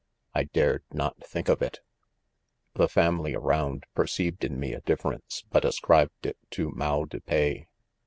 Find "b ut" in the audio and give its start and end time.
5.47-5.63